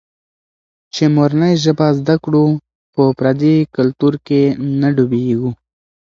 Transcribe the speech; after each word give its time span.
چي 0.93 1.03
مورنۍ 1.15 1.53
ژبه 1.63 1.87
زده 1.99 2.15
کړو، 2.23 2.45
په 2.93 3.03
پردي 3.17 3.55
کلتور 3.75 4.13
کې 4.27 4.41
نه 4.79 4.89
ډوبېږو. 4.95 5.51